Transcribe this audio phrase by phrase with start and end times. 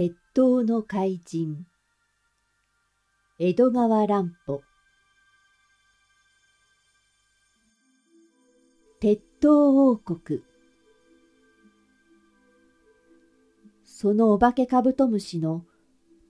[0.00, 1.66] 鉄塔の怪人。
[3.40, 4.62] 江戸川乱歩。
[9.00, 10.44] 鉄塔王国。
[13.84, 15.64] そのお化けカブトムシの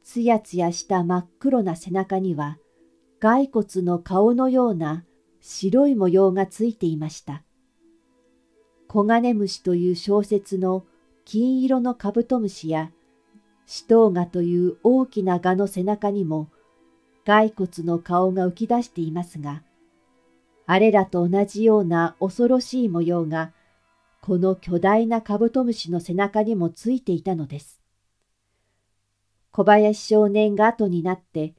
[0.03, 2.57] つやつやした真っ黒な背中には
[3.21, 5.05] 骸骨の顔のような
[5.43, 7.45] 白い模様がついていました。
[8.91, 10.87] 黄金虫という小説の
[11.27, 12.93] 金色のカブトムシや、
[13.71, 16.49] シトウガという大きな蛾の背中にも、
[17.27, 19.63] 骸骨の顔が浮き出していますが、
[20.65, 23.53] あれらと同じような恐ろしい模様が、
[24.23, 27.83] この巨大なカブトムシの背中にもついていたのです。
[29.51, 31.55] 小林少年が後になって、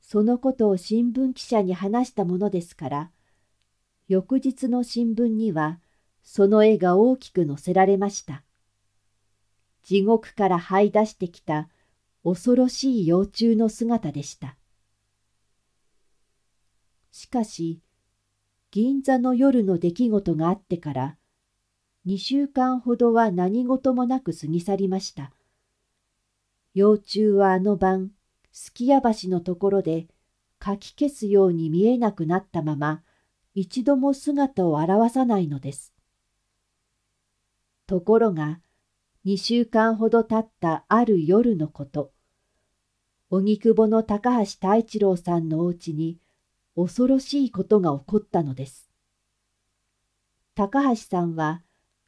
[0.00, 3.10] そのことを新聞記者に話したものですから、
[4.08, 5.78] 翌日の新聞には、
[6.24, 8.42] その絵が大きく載せられました。
[9.82, 11.68] 地獄から這い出してきた
[12.24, 14.56] 恐ろしい幼虫の姿でした。
[17.10, 17.80] しかし、
[18.70, 21.16] 銀座の夜の出来事があってから、
[22.04, 25.32] 二週間ほどは何事もなく過ぎ去りました。
[26.74, 28.12] 幼虫はあの晩、
[28.50, 30.08] すき家橋のところで、
[30.58, 33.02] かき消すように見えなくなったまま、
[33.54, 35.92] 一度も姿を現さないのです。
[37.86, 38.60] ところが、
[39.24, 42.10] 二週間ほど経ったある夜のこと、
[43.30, 46.18] 荻窪の高橋太一郎さんのお家に
[46.74, 48.90] 恐ろしいことが起こったのです。
[50.56, 51.62] 高橋さんは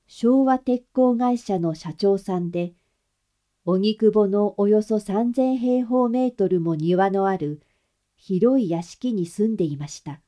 [0.09, 2.75] 昭和鉄鋼会社の社長さんで、
[3.65, 7.62] 荻窪のおよそ3000平方メートルも庭のある
[8.17, 10.20] 広い屋敷に住んでいました。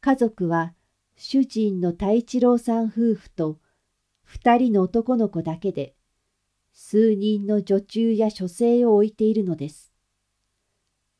[0.00, 0.72] 家族は
[1.14, 3.58] 主人の太一郎さん夫婦と
[4.26, 5.94] 二人の男の子だけで、
[6.72, 9.92] 数人の女中や書生を置いているのです。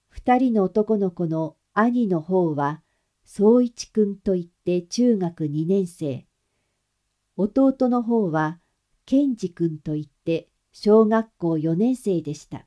[0.08, 2.82] 二人の男の子の兄の方は、
[3.24, 6.26] 総一君といって中学二年生。
[7.36, 8.58] 弟の方は、
[9.06, 12.66] 健二君といって小学校四年生でした。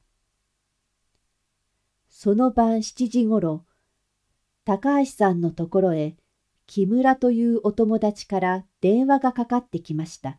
[2.08, 3.66] その晩七時ごろ、
[4.64, 6.16] 高橋さんのところへ
[6.72, 10.38] 木村というお友達から電話がかかってきました。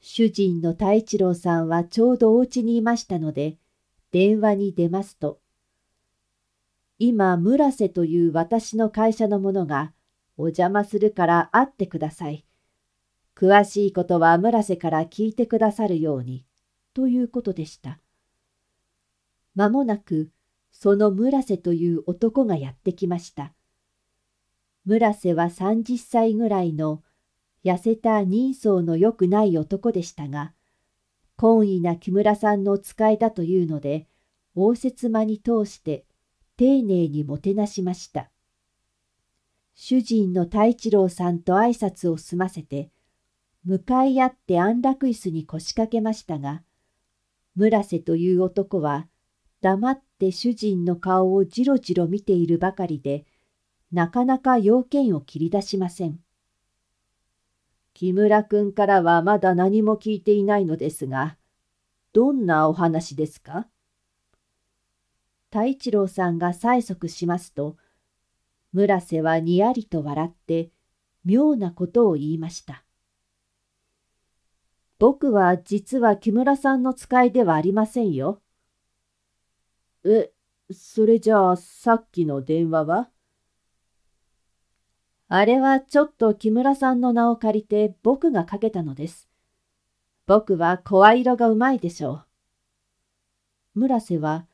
[0.00, 3.56] 主人の太一郎さんはちょうどお家にいましたので、
[4.10, 5.38] 電話に出ますと、
[6.98, 9.92] 今、村瀬という私の会社の者が
[10.36, 12.44] お邪魔するから会ってください。
[13.36, 16.44] 詳しいことは村瀬から聞いてくださるように、
[16.92, 18.00] ということでした。
[19.54, 20.32] まもなく、
[20.72, 23.54] その村瀬という男がやってきました。
[24.84, 27.02] 村瀬は30歳ぐらいの
[27.64, 30.54] 痩せた人相の良くない男でしたが、
[31.38, 34.06] 懇意な木村さんの使いだというので、
[34.54, 36.04] 応接間に通して
[36.56, 38.30] 丁寧にもてなしました。
[39.74, 42.90] 主人の太一郎さんと挨拶を済ませて、
[43.64, 46.62] 向かい合って安楽椅子に腰掛けましたが、
[47.54, 49.08] 村瀬という男は
[49.60, 53.26] 黙って主人の顔をじろじろ見ているばかりで、
[53.92, 56.20] なかなか要件を切り出しません。
[57.92, 61.36] 木村君からはまだ何も聞いていないのですが、
[62.12, 63.68] どんなお話ですか？
[65.50, 67.76] 太一郎さんが催促しますと、
[68.72, 70.70] 村瀬はにやりと笑って、
[71.24, 72.84] 妙なことを言いました。
[75.00, 78.40] 僕は実は木村さんの使いではありませんよ。
[80.04, 80.30] え、
[80.70, 83.10] それじゃあさっきの電話は？
[85.32, 89.28] あれはちょっと木村さんの名を借りて僕がかけたのです。
[90.26, 92.24] 僕は声色がうまいでしょ
[93.74, 93.78] う。
[93.78, 94.48] 村瀬は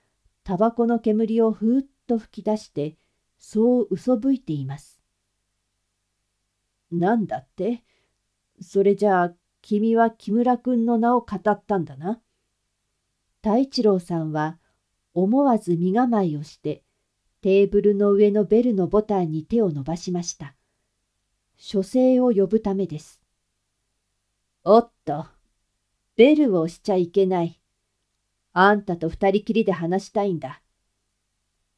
[0.45, 2.99] タバコの煙をふーっと吹き出して、
[3.39, 5.01] そう嘘吹いています。
[6.93, 7.83] なんだって？
[8.61, 12.21] それじゃあ君は木村君の名を語ったんだな。
[13.43, 14.59] 太一郎さんは
[15.15, 16.83] 思わず身構えをして
[17.41, 20.55] テーブルの上のベルのボタンに手を伸ばしました。
[21.57, 23.21] 書生を呼ぶためです。
[24.65, 25.27] おっと、
[26.17, 27.61] ベルを押しちゃいけない。
[28.53, 30.63] あんたと二人きりで話したいんだ。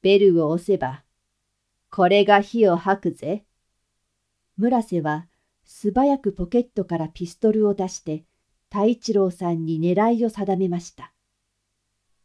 [0.02, 1.04] ベルを押せば、
[1.90, 3.44] これが火を吐くぜ。
[4.56, 5.28] 村瀬は
[5.64, 8.24] 素早くポケットからピストルを出して、
[8.70, 11.12] 太一郎さんに狙いを定めました。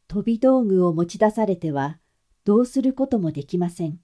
[0.07, 2.00] 飛び道具を持ち出されては、
[2.45, 4.02] どうすることもできません。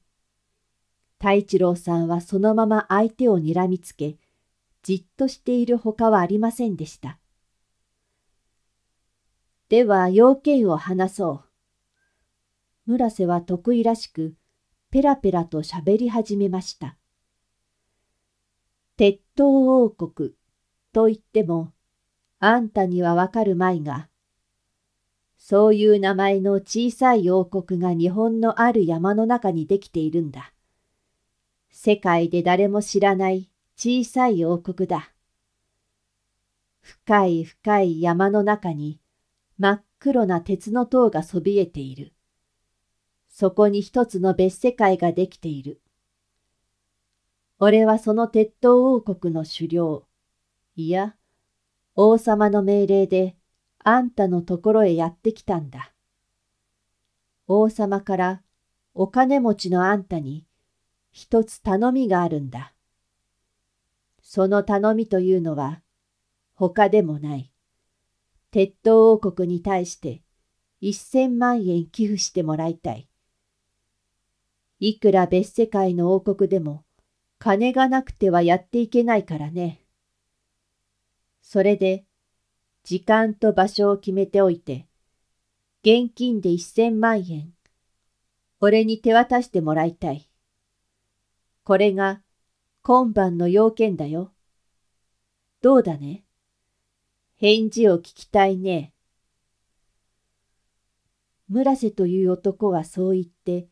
[1.20, 4.18] 太一郎さんはそのまま相手を睨みつけ、
[4.84, 7.20] じっとしているほかはありませんでした。
[9.68, 11.44] では要件を話そ
[12.88, 12.92] う。
[12.92, 14.34] 村瀬は得意らしく、
[14.92, 16.96] ペラペラと喋り始めました。
[18.96, 20.32] 鉄塔王国
[20.94, 21.74] と言っても、
[22.40, 24.08] あんたにはわかるまいが、
[25.38, 30.54] そういう名前の小さい王国が日本のある山の中にできているんだ。
[31.72, 35.14] 世界で誰も知らない小さい王国だ。
[36.82, 39.00] 深い深い山の中に
[39.58, 42.14] 真っ黒な鉄の塔がそびえている。
[43.30, 45.82] そこに一つの別世界ができている。
[47.60, 50.06] 俺はその鉄塔王国の狩猟、
[50.76, 51.16] いや、
[51.96, 53.36] 王様の命令で
[53.80, 55.94] あんたのところへやってきたんだ。
[57.48, 58.44] 王様から
[58.94, 60.46] お金持ちのあんたに
[61.12, 62.74] 一つ頼みがあるんだ。
[64.22, 65.82] その頼みというのは
[66.54, 67.52] 他でもない。
[68.52, 70.22] 鉄塔王国に対して
[70.82, 73.10] 一千万円寄付してもらいたい。
[74.80, 76.86] いくら別世界の王国でも
[77.40, 79.82] 金がなくてはやっていけないからね。
[81.42, 82.06] それで、
[82.84, 84.88] 時間と場所を決めておいて、
[85.82, 87.54] 現金で一千万円、
[88.60, 90.29] 俺に手渡してもらいたい。
[91.70, 92.24] これが
[92.82, 94.34] 今晩の要件だよ。
[95.62, 96.24] どうだね?
[97.36, 98.92] 返事を聞きたいね。
[101.48, 103.68] 村瀬という男はそう言って、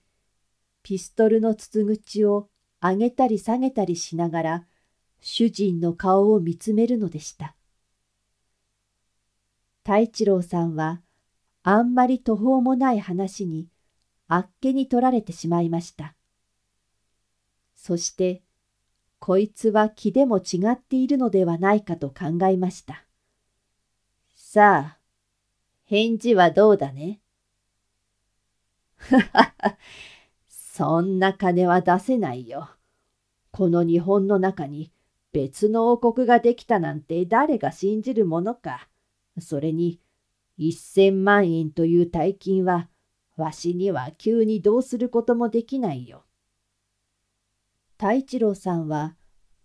[0.83, 2.49] ピストルの筒口を
[2.79, 4.67] 上げたり下げたりしながら
[5.19, 7.55] 主人の顔を見つめるのでした。
[9.83, 11.01] 太一郎さんは
[11.63, 13.69] あんまり途方もない話に
[14.27, 16.16] あっけに取られてしまいました。
[17.79, 18.41] そして
[19.19, 23.05] こいつは気でも違っているのではないかと考えました。
[24.35, 24.97] さあ、
[25.85, 27.21] 返事はどうだね？
[28.97, 29.77] ははは。
[30.49, 32.69] そんな金は出せないよ。
[33.51, 34.91] この日本の中に
[35.31, 38.89] 別の王国ができたなんて誰が信じるものか。
[39.39, 40.01] それに、
[40.57, 42.89] 一千万円という大金は、
[43.35, 46.23] わしには急にどうすることもできないよ。
[47.99, 49.15] 太一郎さんは、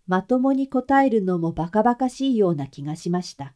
[0.07, 3.53] まともに答えるのもバカバカしいような気がしました。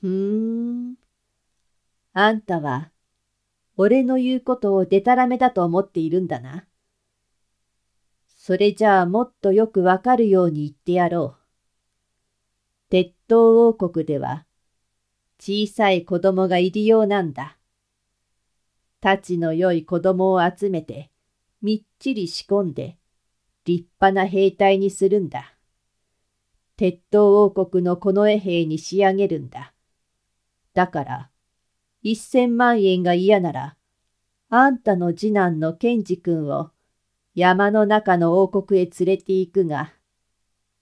[0.00, 0.94] ふーん。
[2.14, 2.90] あんたは
[3.76, 6.66] 俺の言うことをでたらめだと思っているんだな。
[8.26, 11.42] それじゃあもっとよくわかるように言ってやろう。
[12.90, 14.46] 鉄塔王国では
[15.38, 17.56] 小さい子供がいるようなんだ。
[19.00, 21.11] たちの良い子供を集めて
[21.62, 22.98] みっちり仕込んで
[23.64, 25.54] 立派な兵隊にするんだ。
[26.76, 29.72] 鉄塔王国の近衛兵に仕上げるんだ。
[30.74, 31.30] だから
[32.02, 33.76] 一千万円が嫌なら、
[34.48, 36.70] あんたの次男のケンジ君を
[37.34, 39.92] 山の中の王国へ連れて行くが、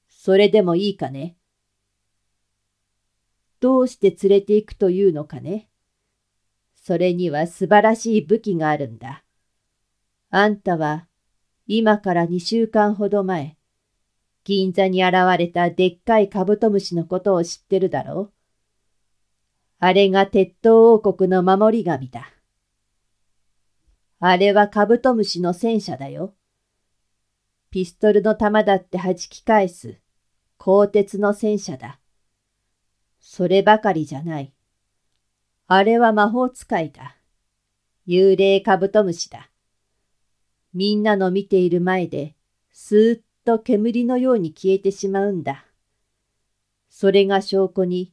[0.09, 1.37] それでもいいかね？
[3.61, 5.69] どうして連れて行くというのかね？
[6.75, 9.23] それには素晴らしい武器があるんだ。
[10.31, 11.09] あんたは
[11.67, 13.57] 今から二週間ほど前、
[14.45, 18.33] 銀座に現れたでっかいカブトムシのことを知ってるだろう
[19.81, 22.33] あれが鉄塔王国の守り神だ。
[24.21, 26.35] あれはカブトムシの戦車だよ。
[27.71, 30.01] ピストルの弾だって弾き返す、
[30.59, 31.99] 鋼鉄の戦車だ。
[33.21, 34.55] そればかりじゃない。
[35.67, 37.17] あれは魔法使いだ。
[38.07, 39.50] 幽霊カブトムシだ。
[40.73, 42.37] みんなの見ている前で、
[42.73, 45.67] スーッと煙のように消えてしまうんだ。
[46.89, 48.13] それが証拠に、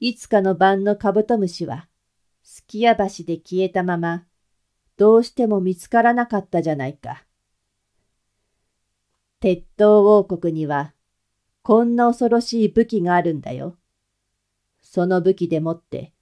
[0.00, 1.88] いつかの晩のカブトムシは、
[2.42, 4.26] すきや橋で消えたまま、
[4.96, 7.24] どうしても見つからなかったじゃないか。
[9.40, 10.94] 鉄塔王国には、
[11.62, 13.76] こんな恐ろしい武器があるんだよ。
[14.80, 16.12] その武器でもって、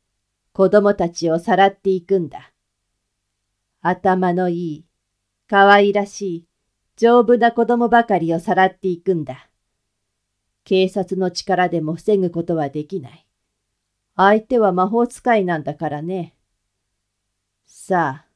[0.52, 2.52] 子供たちをさらっていくんだ。
[3.80, 4.85] 頭のいい、
[5.48, 6.46] 可愛らしい、
[6.96, 9.48] 丈夫な子供ばかりをさらっていくんだ。
[10.64, 13.26] 警察の力でも防ぐことはできない。
[14.16, 16.34] 相手は魔法使いなんだからね。
[17.64, 18.26] さあ、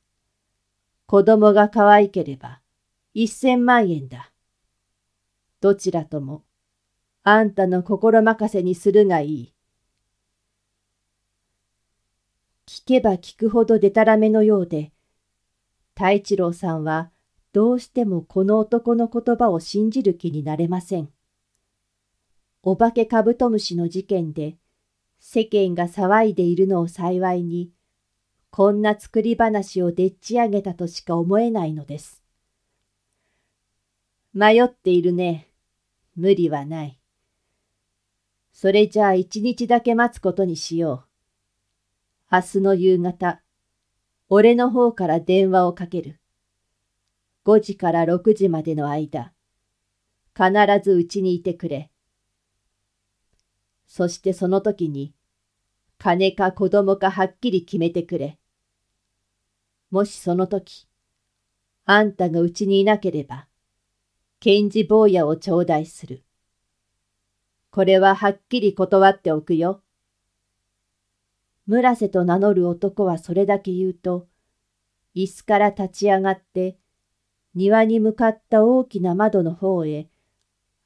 [1.07, 2.61] 子供が可愛ければ
[3.13, 4.31] 一千万円だ。
[5.61, 6.45] どちらとも、
[7.25, 9.55] あんたの心任せにするがいい。
[12.67, 14.93] 聞けば聞くほどでたらめのようで、
[16.01, 17.11] 太一郎さんは
[17.53, 21.11] どうしてもこの男の言葉を信じる気になれません。
[22.63, 24.57] お化けカブトムシの事件で、
[25.19, 27.71] 世間が騒いでいるのを幸いに、
[28.51, 32.25] こんな作り話をでっち上げたとしか思えないのです。
[34.33, 35.49] 迷っているね。
[36.17, 36.99] 無理はない。
[38.55, 41.05] それじゃあ一日だけ待つことにしよ
[42.31, 42.37] う。
[42.37, 43.43] 明日の夕方、
[44.33, 46.21] 俺の方から電話をかける。
[47.45, 49.33] 5時から6時までの間、
[50.37, 50.53] 必
[50.85, 51.91] ずうちにいてくれ。
[53.89, 55.13] そしてその時に、
[55.99, 58.39] 金か子供かはっきり決めてくれ。
[59.91, 60.87] もしその時、
[61.85, 63.49] あんたがうちにいなければ、
[64.39, 66.23] 検事坊やを頂戴する。
[67.73, 69.83] これははっきり断っておくよ。
[71.71, 74.27] 村瀬と名乗る男はそれだけ言うと、
[75.15, 76.77] 椅子から立ち上がって、
[77.55, 80.09] 庭に向かった大きな窓の方へ、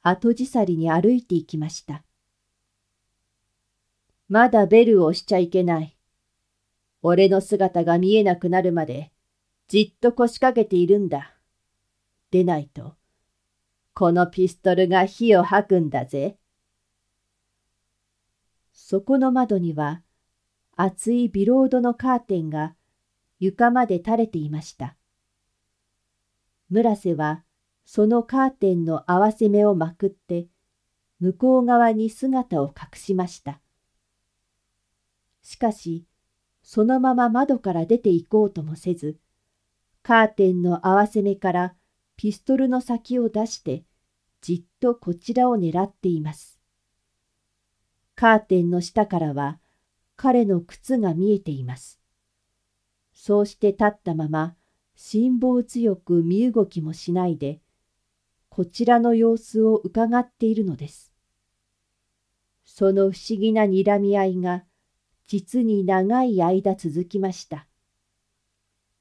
[0.03, 2.03] 後じさりに歩いて行きました。
[4.29, 5.97] まだベルを押しちゃいけない。
[7.01, 9.11] 俺の姿が見えなくなるまで、
[9.67, 11.35] じっと腰掛けているんだ。
[12.29, 12.93] でないと、
[13.95, 16.37] このピストルが火を吐くんだぜ。
[18.71, 20.03] そこの窓には、
[20.77, 22.75] 厚いビロードのカーテンが
[23.39, 24.97] 床まで垂れていました。
[26.69, 27.43] 村瀬は
[27.85, 30.47] そのカーテンの合わせ目をまくって
[31.19, 33.61] 向こう側に姿を隠しました。
[35.41, 36.05] しかし
[36.61, 39.17] そのまま窓から出て行こうともせず
[40.01, 41.75] カーテンの合わせ目から
[42.17, 43.83] ピストルの先を出して
[44.41, 46.59] じっとこちらを狙っています。
[48.15, 49.59] カーテンの下からは
[50.15, 51.99] 彼の靴が見えています。
[53.13, 54.55] そうして立ったまま
[54.95, 57.61] 辛抱強く身動きもしないで、
[58.49, 61.11] こちらの様子をうかがっているのです。
[62.63, 64.63] その不思議な睨み合いが、
[65.27, 67.67] 実に長い間続きました。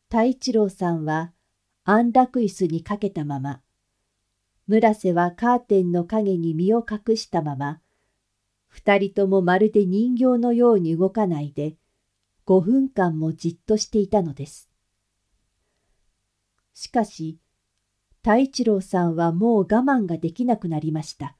[0.08, 1.32] 太一郎さんは
[1.84, 3.60] 安楽椅子にかけたまま、
[4.66, 7.80] 村瀬はカーテンの影に身を隠したまま、
[8.74, 11.76] 二人ともまるで人形のように動かないで、
[12.44, 14.68] 五分間もじっとしていたのです。
[16.74, 17.38] しかし、
[18.16, 21.36] 太一郎さんはもう我慢ができなくなりました。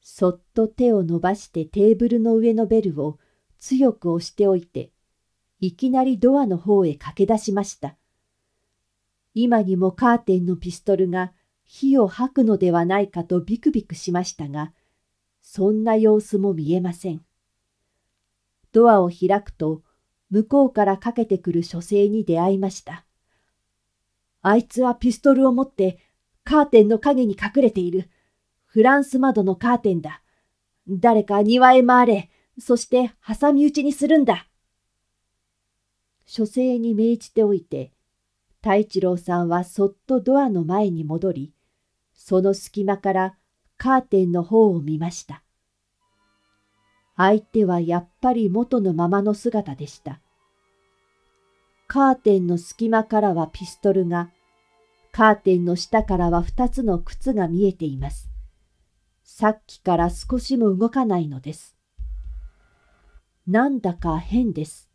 [0.00, 3.18] そっと手を伸ばしてテーブルの上のベルを
[3.58, 4.92] 強く押しておいて、
[5.58, 7.96] いきなりドアの方へ駆け出しました。
[9.34, 11.32] 今にもカーテンのピストルが
[11.64, 14.72] 火を吐くのではないかとビクビクしましたが、
[15.50, 17.24] そんな様子も見えません。
[18.70, 19.82] ドアを開くと、
[20.28, 23.06] 向こうからかけてくる書生に出会いました。
[24.42, 26.00] あいつはピストルを持って
[26.44, 28.10] カーテンの影に隠れている。
[28.66, 30.22] フランス窓のカーテンだ。
[30.86, 32.30] 誰か庭へ回れ。
[32.58, 34.48] そして挟み撃ちにするんだ。
[36.26, 37.94] 書生に命じておいて、
[38.60, 41.54] 太一郎さんはそっとドアの前に戻り、
[42.12, 43.38] その隙間から
[43.78, 45.42] カーテンの方を見ました。
[47.16, 50.20] 相手はやっぱり元のままの姿でした。
[51.86, 54.30] カーテンの隙間からはピストルが、
[55.10, 58.28] カーテンの下からは二つの靴が見えています。
[59.22, 61.76] さっきから少しも動かないのです。
[63.46, 64.90] なんだか変です。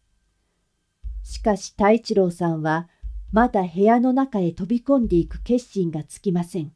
[1.23, 2.89] しかし太一郎さんは
[3.31, 6.73] まだ部屋の中へ飛び込んでいく決心がつきません。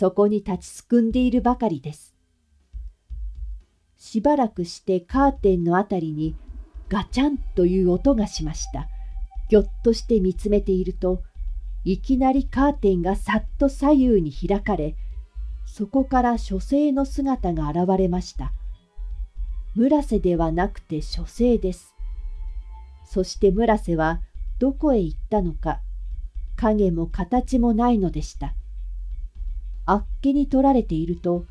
[0.00, 2.14] そこに立ちすくんでいるばかりです。
[3.98, 6.34] しばらくしてカーテンのあたりに
[6.88, 8.88] ガチャンという音がしました。
[9.50, 11.22] ぎょっとして見つめていると、
[11.84, 14.96] いきなりカーテンがさっと左右に開かれ、
[15.66, 18.54] そこから書生の姿が現れました。
[19.74, 21.94] 村瀬ではなくて書生です。
[23.04, 24.22] そして村瀬は
[24.60, 25.82] どこへ行ったのか、
[26.56, 28.54] 影も形もないのでした。
[29.90, 31.46] あっけに取られていると、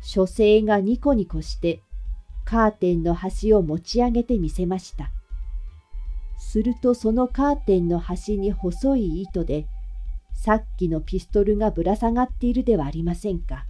[0.00, 1.82] 書生がニコニコして
[2.46, 5.10] カーテンの端を持ち上げてみせました。
[6.38, 9.66] するとそのカーテンの端に細い糸で、
[10.32, 13.66] さっきのピストルがぶら下がっているではありませんか。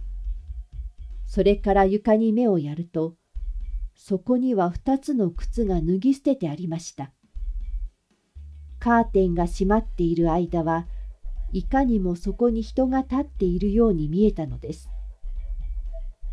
[1.25, 3.15] それから床に目をやると、
[3.95, 7.11] そこには二つの靴が脱ぎ捨ててありました。
[8.79, 10.87] カーテンが閉まっている間は
[11.55, 14.89] いかにもそこに人が立っているように見えたのです。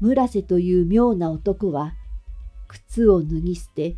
[0.00, 1.95] 村瀬という妙な男は、
[2.67, 3.95] 靴を脱ぎ捨て、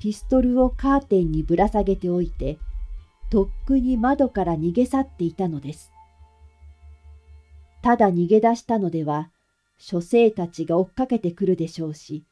[0.00, 2.60] ピストルをカーテンにぶら下げておいて、
[3.32, 5.90] とっくに窓から逃げ去っていたのです。
[7.82, 9.32] ただ逃げ出したのでは、
[9.76, 12.22] 書生たちが追っかけてくるでしょうし、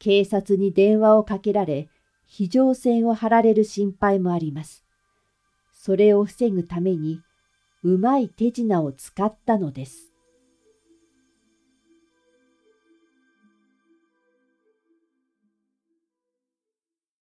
[0.00, 1.88] 警察に電話をかけられ、
[2.26, 4.84] 非常線を張られる心配もあります。
[5.72, 7.20] それを防ぐために、
[7.86, 10.13] うまい手品を使ったのです。